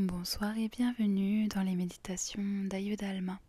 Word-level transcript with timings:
Bonsoir 0.00 0.56
et 0.56 0.68
bienvenue 0.68 1.48
dans 1.48 1.62
les 1.62 1.74
méditations 1.74 2.64
d'Ayodalma. 2.66 3.40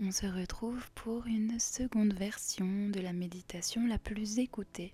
On 0.00 0.10
se 0.10 0.26
retrouve 0.26 0.90
pour 0.96 1.28
une 1.28 1.60
seconde 1.60 2.14
version 2.14 2.88
de 2.88 2.98
la 2.98 3.12
méditation 3.12 3.86
la 3.86 3.96
plus 3.96 4.40
écoutée, 4.40 4.92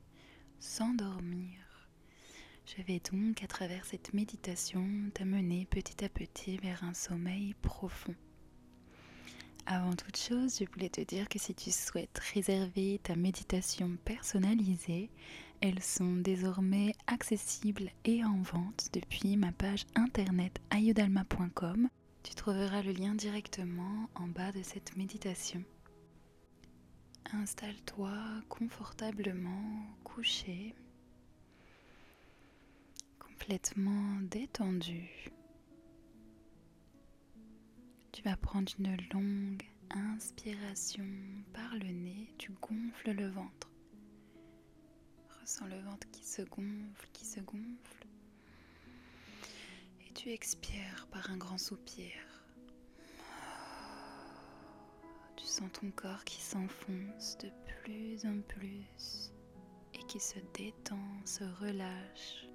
s'endormir. 0.59 1.89
Je 2.67 2.83
vais 2.83 3.01
donc 3.11 3.43
à 3.43 3.47
travers 3.47 3.87
cette 3.87 4.13
méditation 4.13 4.87
t'amener 5.15 5.67
petit 5.71 6.05
à 6.05 6.11
petit 6.11 6.59
vers 6.59 6.85
un 6.85 6.93
sommeil 6.93 7.55
profond. 7.63 8.15
Avant 9.65 9.97
toute 9.97 10.19
chose, 10.19 10.59
je 10.61 10.71
voulais 10.71 10.91
te 10.91 11.01
dire 11.01 11.31
que 11.31 11.39
si 11.39 11.55
tu 11.55 11.71
souhaites 11.71 12.21
réserver 12.35 13.01
ta 13.03 13.17
méditation 13.17 13.97
personnalisée, 14.05 15.09
elles 15.61 15.83
sont 15.83 16.17
désormais 16.17 16.95
accessibles 17.07 17.91
et 18.05 18.25
en 18.25 18.43
vente 18.43 18.89
depuis 18.93 19.37
ma 19.37 19.53
page 19.53 19.87
internet 19.95 20.61
ayodalma.com. 20.71 21.89
Tu 22.23 22.35
trouveras 22.35 22.83
le 22.83 22.93
lien 22.93 23.15
directement 23.15 24.09
en 24.15 24.29
bas 24.29 24.53
de 24.53 24.63
cette 24.63 24.97
méditation. 24.97 25.63
Installe-toi 27.33 28.13
confortablement 28.49 29.87
couché, 30.05 30.75
complètement 33.19 34.21
détendu. 34.23 35.31
Tu 38.13 38.23
vas 38.23 38.37
prendre 38.37 38.73
une 38.79 38.97
longue 39.13 39.63
inspiration 39.91 41.05
par 41.53 41.75
le 41.75 41.91
nez, 41.91 42.29
tu 42.39 42.53
gonfles 42.61 43.13
le 43.13 43.29
ventre. 43.29 43.74
Ressens 45.45 45.67
le 45.67 45.79
ventre 45.81 46.11
qui 46.11 46.25
se 46.25 46.41
gonfle, 46.41 47.07
qui 47.13 47.27
se 47.27 47.39
gonfle. 47.41 48.07
Et 50.01 50.13
tu 50.15 50.31
expires 50.31 51.07
par 51.11 51.31
un 51.31 51.37
grand 51.37 51.59
soupir. 51.59 52.15
Tu 55.37 55.45
sens 55.45 55.71
ton 55.79 55.91
corps 55.91 56.25
qui 56.25 56.41
s'enfonce 56.41 57.37
de 57.43 57.51
plus 57.67 58.25
en 58.25 58.41
plus 58.41 59.35
et 59.93 60.03
qui 60.09 60.19
se 60.19 60.39
détend, 60.55 61.27
se 61.27 61.45
relâche. 61.61 62.49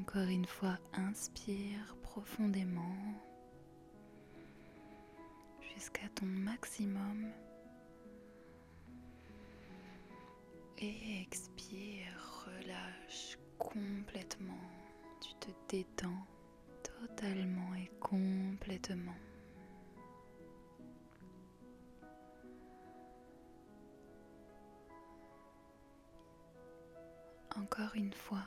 Encore 0.00 0.28
une 0.28 0.46
fois, 0.46 0.80
inspire 0.94 1.96
profondément 2.02 3.14
jusqu'à 5.76 6.08
ton 6.14 6.26
maximum. 6.26 7.30
Et 10.78 11.22
expire, 11.22 12.44
relâche 12.46 13.38
complètement. 13.58 14.58
Tu 15.20 15.34
te 15.34 15.50
détends 15.68 16.26
totalement 16.82 17.74
et 17.74 17.90
complètement. 18.00 19.14
Encore 27.56 27.94
une 27.94 28.12
fois, 28.12 28.46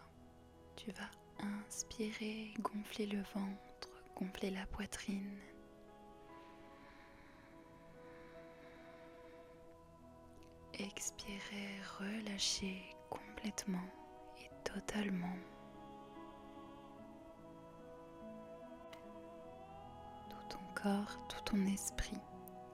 tu 0.75 0.91
vas 0.91 1.09
inspirer, 1.39 2.53
gonfler 2.59 3.07
le 3.07 3.21
ventre, 3.33 3.89
gonfler 4.15 4.51
la 4.51 4.65
poitrine. 4.67 5.39
Expirez, 10.81 11.81
relâchez 11.99 12.95
complètement 13.09 13.83
et 14.37 14.49
totalement. 14.63 15.35
Tout 20.29 20.47
ton 20.47 20.81
corps, 20.81 21.19
tout 21.27 21.41
ton 21.43 21.65
esprit 21.65 22.21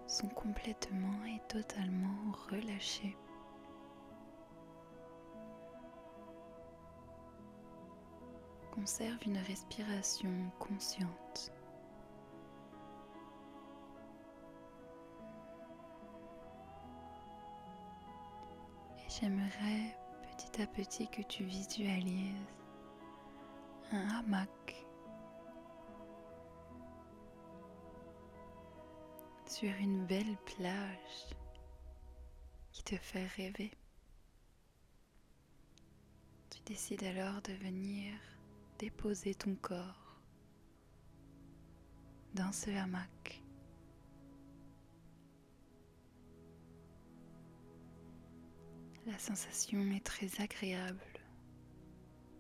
sont 0.06 0.28
complètement 0.30 1.26
et 1.26 1.42
totalement 1.48 2.32
relâchés. 2.52 3.18
Conserve 8.72 9.18
une 9.26 9.40
respiration 9.40 10.52
consciente. 10.60 11.25
J'aimerais 19.22 19.96
petit 20.24 20.62
à 20.62 20.68
petit 20.68 21.08
que 21.08 21.22
tu 21.22 21.46
visualises 21.46 22.36
un 23.94 24.10
hamac 24.10 24.86
sur 29.46 29.70
une 29.80 30.06
belle 30.06 30.36
plage 30.46 31.30
qui 32.74 32.84
te 32.84 32.98
fait 32.98 33.28
rêver. 33.38 33.72
Tu 36.50 36.62
décides 36.66 37.04
alors 37.04 37.42
de 37.44 37.54
venir 37.54 38.16
déposer 38.80 39.34
ton 39.34 39.56
corps 39.56 40.20
dans 42.34 42.52
ce 42.52 42.70
hamac. 42.72 43.45
La 49.16 49.20
sensation 49.20 49.80
est 49.94 50.06
très 50.06 50.42
agréable. 50.42 51.00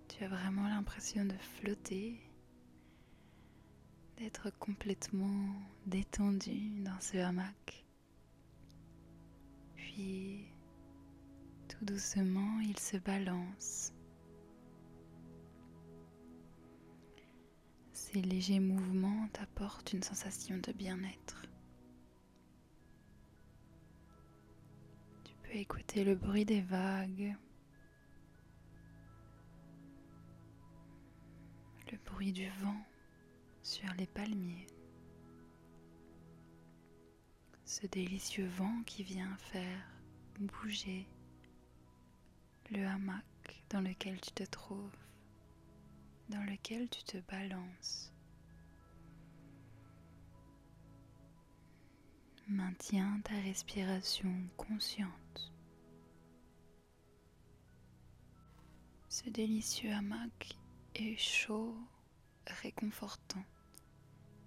Tu 0.09 0.25
as 0.25 0.28
vraiment 0.28 0.68
l'impression 0.68 1.24
de 1.24 1.38
flotter, 1.38 2.19
d'être 4.18 4.50
complètement 4.59 5.56
détendu 5.85 6.81
dans 6.81 7.00
ce 7.00 7.16
hamac. 7.16 7.85
Puis, 9.78 10.47
tout 11.69 11.85
doucement, 11.85 12.59
il 12.59 12.78
se 12.78 12.97
balance. 12.97 13.94
Ces 17.94 18.22
légers 18.22 18.59
mouvements 18.59 19.30
t'apportent 19.31 19.94
une 19.94 20.03
sensation 20.03 20.58
de 20.58 20.74
bien-être. 20.74 21.45
Écouter 25.60 26.04
le 26.04 26.16
bruit 26.16 26.46
des 26.46 26.62
vagues, 26.62 27.36
le 31.92 31.98
bruit 32.06 32.34
du 32.34 32.50
vent 32.62 32.86
sur 33.62 33.88
les 33.98 34.08
palmiers, 34.08 34.68
ce 37.64 37.88
délicieux 37.88 38.48
vent 38.48 38.84
qui 38.86 39.04
vient 39.04 39.36
faire 39.38 39.88
bouger 40.40 41.08
le 42.72 42.86
hamac 42.86 43.64
dans 43.70 43.82
lequel 43.82 44.20
tu 44.20 44.32
te 44.32 44.44
trouves, 44.44 44.98
dans 46.30 46.44
lequel 46.44 46.90
tu 46.90 47.04
te 47.04 47.18
balances. 47.32 48.15
Maintiens 52.48 53.22
ta 53.24 53.34
respiration 53.40 54.32
consciente. 54.56 55.52
Ce 59.10 59.28
délicieux 59.32 59.92
hamac 59.92 60.56
est 60.94 61.18
chaud, 61.18 61.76
réconfortant. 62.46 63.44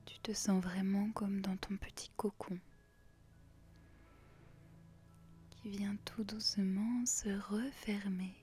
Tu 0.07 0.17
te 0.21 0.33
sens 0.33 0.63
vraiment 0.63 1.11
comme 1.11 1.41
dans 1.41 1.57
ton 1.57 1.77
petit 1.77 2.11
cocon 2.17 2.61
qui 5.51 5.69
vient 5.71 5.97
tout 6.05 6.23
doucement 6.23 7.05
se 7.05 7.31
refermer 7.53 8.37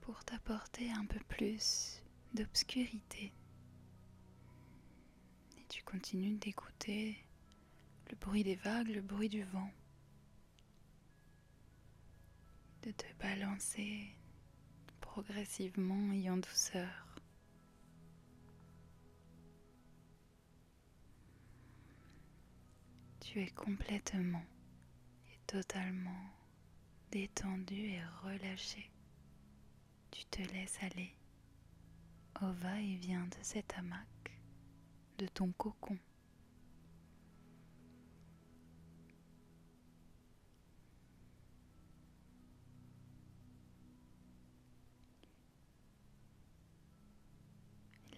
pour 0.00 0.24
t'apporter 0.24 0.90
un 0.92 1.04
peu 1.04 1.20
plus 1.28 2.02
d'obscurité 2.32 3.34
tu 5.84 5.90
continues 5.90 6.36
d'écouter 6.38 7.16
le 8.10 8.16
bruit 8.16 8.42
des 8.42 8.56
vagues, 8.56 8.88
le 8.88 9.00
bruit 9.00 9.28
du 9.28 9.42
vent, 9.44 9.70
de 12.82 12.90
te 12.90 13.06
balancer 13.20 14.16
progressivement 15.00 16.12
et 16.12 16.30
en 16.30 16.36
douceur. 16.36 17.16
Tu 23.20 23.40
es 23.40 23.50
complètement 23.50 24.44
et 25.32 25.38
totalement 25.46 26.30
détendu 27.10 27.90
et 27.90 28.04
relâché. 28.22 28.90
Tu 30.10 30.24
te 30.26 30.42
laisses 30.52 30.82
aller 30.82 31.14
au 32.42 32.52
va-et-vient 32.52 33.26
de 33.26 33.42
cet 33.42 33.74
hamac 33.74 34.33
de 35.18 35.26
ton 35.26 35.52
cocon. 35.52 35.98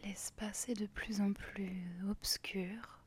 L'espace 0.04 0.68
est 0.68 0.74
de 0.74 0.86
plus 0.86 1.20
en 1.20 1.32
plus 1.32 1.84
obscur 2.08 3.00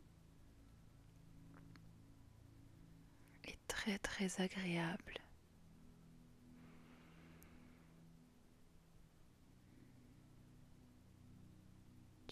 et 3.46 3.58
très 3.68 3.98
très 4.00 4.42
agréable. 4.42 5.16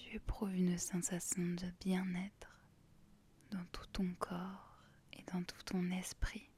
Tu 0.09 0.15
éprouves 0.15 0.55
une 0.55 0.77
sensation 0.77 1.43
de 1.43 1.69
bien-être 1.81 2.57
dans 3.51 3.65
tout 3.73 3.85
ton 3.87 4.13
corps 4.13 4.73
et 5.11 5.21
dans 5.33 5.43
tout 5.43 5.61
ton 5.65 5.91
esprit. 5.91 6.49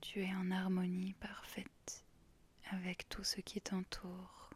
Tu 0.00 0.22
es 0.22 0.32
en 0.36 0.52
harmonie 0.52 1.14
parfaite 1.14 2.04
avec 2.70 3.08
tout 3.08 3.24
ce 3.24 3.40
qui 3.40 3.60
t'entoure. 3.60 4.50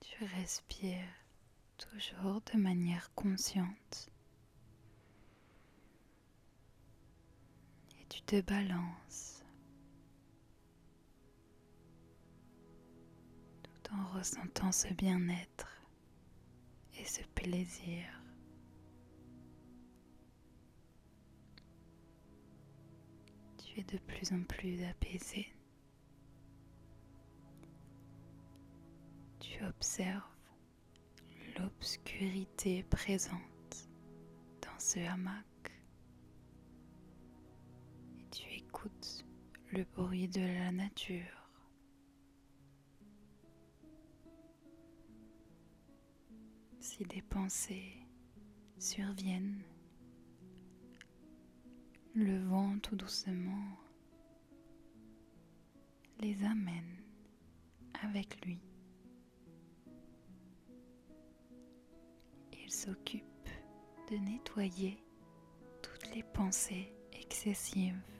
Tu 0.00 0.24
respires 0.26 1.14
toujours 1.78 2.42
de 2.52 2.58
manière 2.58 3.10
consciente 3.14 4.10
et 8.00 8.06
tu 8.08 8.13
te 8.26 8.40
balances 8.40 9.44
tout 13.62 13.92
en 13.92 14.06
ressentant 14.16 14.72
ce 14.72 14.88
bien-être 14.94 15.82
et 16.98 17.04
ce 17.04 17.20
plaisir. 17.34 18.06
Tu 23.58 23.80
es 23.80 23.84
de 23.84 23.98
plus 23.98 24.32
en 24.32 24.42
plus 24.44 24.82
apaisé. 24.84 25.52
Tu 29.40 29.62
observes 29.66 30.22
l'obscurité 31.58 32.84
présente 32.84 33.88
dans 34.62 34.78
ce 34.78 35.00
hamac 35.00 35.44
le 39.72 39.84
bruit 39.94 40.28
de 40.28 40.40
la 40.40 40.70
nature. 40.70 41.50
Si 46.80 47.04
des 47.04 47.22
pensées 47.22 47.94
surviennent, 48.78 49.62
le 52.14 52.38
vent 52.44 52.78
tout 52.78 52.94
doucement 52.94 53.78
les 56.20 56.44
amène 56.44 57.02
avec 58.02 58.44
lui. 58.44 58.60
Il 62.52 62.70
s'occupe 62.70 63.24
de 64.10 64.16
nettoyer 64.16 65.02
toutes 65.82 66.14
les 66.14 66.22
pensées 66.22 66.92
excessives. 67.12 68.13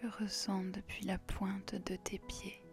Tu 0.00 0.06
ressens 0.06 0.64
depuis 0.72 1.04
la 1.04 1.18
pointe 1.18 1.74
de 1.74 1.94
tes 1.94 2.20
pieds 2.20 2.64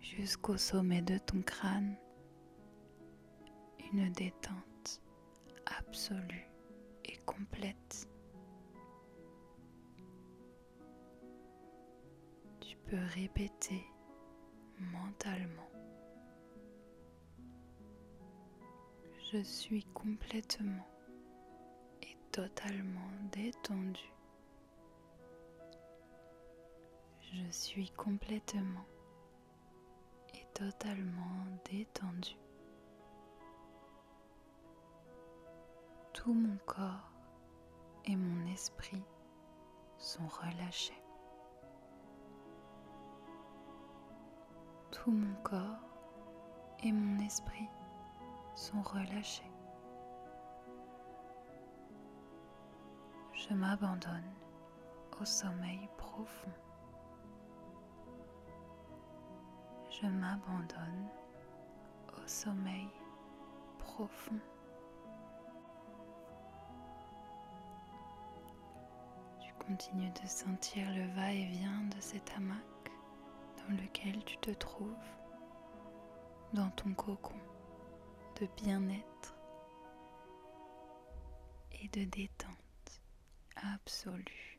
jusqu'au 0.00 0.56
sommet 0.56 1.00
de 1.00 1.16
ton 1.16 1.40
crâne 1.42 1.96
une 3.92 4.10
détente 4.10 5.00
absolue 5.78 6.50
et 7.04 7.18
complète. 7.18 8.08
Tu 12.58 12.76
peux 12.78 13.04
répéter 13.14 13.86
mentalement. 14.80 15.70
Je 19.32 19.40
suis 19.40 19.84
complètement 19.94 20.84
et 22.02 22.16
totalement 22.32 23.12
détendu. 23.30 24.15
Je 27.36 27.50
suis 27.50 27.90
complètement 27.90 28.86
et 30.32 30.46
totalement 30.54 31.44
détendu. 31.70 32.34
Tout 36.14 36.32
mon 36.32 36.56
corps 36.64 37.12
et 38.06 38.16
mon 38.16 38.46
esprit 38.50 39.02
sont 39.98 40.26
relâchés. 40.28 41.02
Tout 44.90 45.10
mon 45.10 45.34
corps 45.42 45.82
et 46.84 46.92
mon 46.92 47.18
esprit 47.18 47.68
sont 48.54 48.80
relâchés. 48.80 49.52
Je 53.34 53.52
m'abandonne 53.52 54.32
au 55.20 55.24
sommeil 55.26 55.86
profond. 55.98 56.52
Je 60.00 60.06
m'abandonne 60.06 61.08
au 62.18 62.28
sommeil 62.28 62.88
profond. 63.78 64.38
Tu 69.40 69.54
continues 69.54 70.10
de 70.22 70.28
sentir 70.28 70.86
le 70.94 71.06
va-et-vient 71.14 71.80
de 71.96 72.00
cet 72.00 72.30
hamac 72.36 72.58
dans 73.56 73.74
lequel 73.74 74.22
tu 74.24 74.36
te 74.38 74.50
trouves, 74.50 74.92
dans 76.52 76.68
ton 76.70 76.92
cocon 76.92 77.40
de 78.38 78.46
bien-être 78.62 79.34
et 81.72 81.88
de 81.88 82.04
détente 82.04 83.00
absolue. 83.56 84.55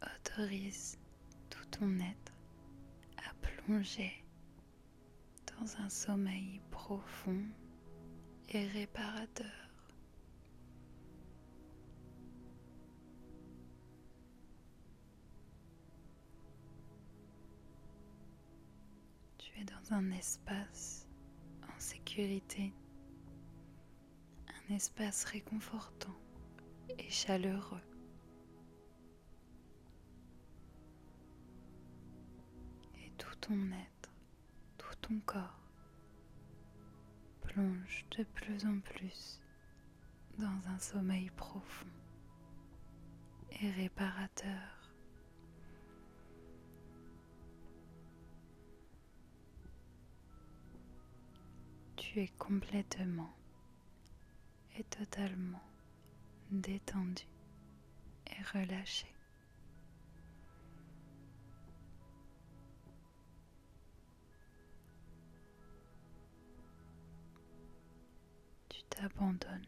Tu 0.00 0.08
autorises 0.08 0.98
tout 1.50 1.64
ton 1.70 1.98
être 1.98 2.32
à 3.18 3.34
plonger 3.40 4.24
dans 5.46 5.76
un 5.82 5.88
sommeil 5.88 6.60
profond 6.70 7.42
et 8.50 8.66
réparateur. 8.66 9.46
Tu 19.38 19.60
es 19.60 19.64
dans 19.64 19.94
un 19.94 20.10
espace 20.12 21.06
en 21.62 21.78
sécurité, 21.80 22.72
un 24.48 24.74
espace 24.74 25.24
réconfortant 25.24 26.16
et 26.98 27.10
chaleureux. 27.10 27.80
Être, 33.54 34.10
tout 34.76 34.94
ton 35.00 35.18
corps 35.24 35.58
plonge 37.42 38.04
de 38.16 38.24
plus 38.24 38.66
en 38.66 38.78
plus 38.80 39.40
dans 40.38 40.68
un 40.68 40.78
sommeil 40.78 41.30
profond 41.30 41.86
et 43.60 43.70
réparateur. 43.70 44.92
Tu 51.96 52.20
es 52.20 52.28
complètement 52.38 53.34
et 54.76 54.84
totalement 54.84 55.62
détendu 56.50 57.24
et 58.26 58.58
relâché. 58.58 59.17
Tu 68.98 69.04
t'abandonnes 69.04 69.62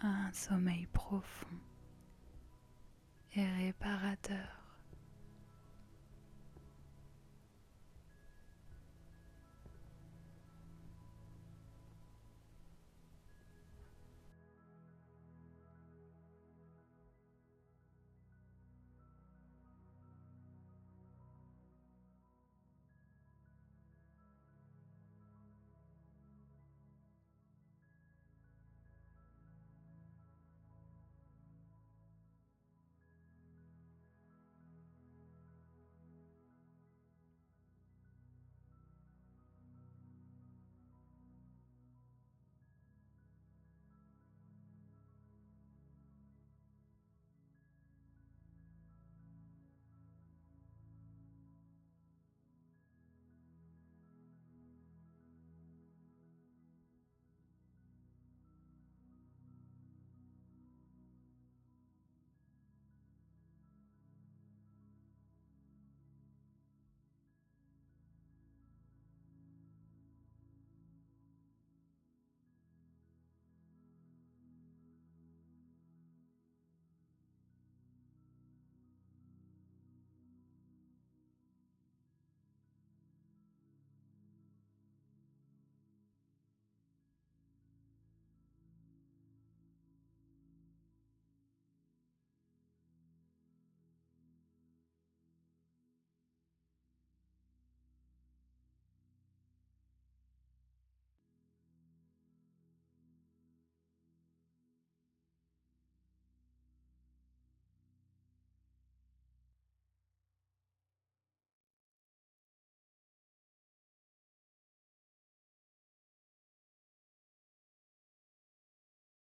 à 0.00 0.06
un 0.06 0.32
sommeil 0.32 0.86
profond 0.92 1.58
et 3.34 3.44
réparateur. 3.44 4.61